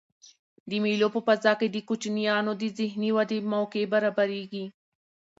[0.69, 4.65] د مېلو په فضا کښي د کوچنيانو د ذهني ودي موقع برابریږي.